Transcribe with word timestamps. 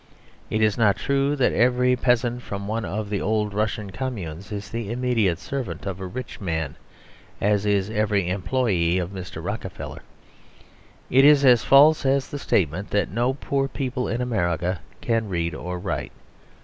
It 0.49 0.63
is 0.63 0.79
not 0.79 0.95
true 0.97 1.35
that 1.35 1.53
every 1.53 1.95
peasant 1.95 2.41
from 2.41 2.67
one 2.67 2.85
of 2.85 3.07
the 3.11 3.21
old 3.21 3.53
Russian 3.53 3.91
communes 3.91 4.51
is 4.51 4.67
the 4.71 4.91
immediate 4.91 5.37
servant 5.37 5.85
of 5.85 5.99
a 5.99 6.07
rich 6.07 6.41
man, 6.41 6.75
as 7.39 7.67
is 7.67 7.91
every 7.91 8.27
employee 8.27 8.97
of 8.97 9.11
Mr. 9.11 9.45
Rockefeller. 9.45 10.01
It 11.11 11.23
is 11.23 11.45
as 11.45 11.63
false 11.63 12.03
as 12.03 12.29
the 12.29 12.39
statement 12.39 12.89
that 12.89 13.11
no 13.11 13.35
poor 13.35 13.67
people 13.67 14.07
in 14.07 14.21
America 14.21 14.79
can 15.01 15.29
read 15.29 15.53
or 15.53 15.77
write. 15.77 16.13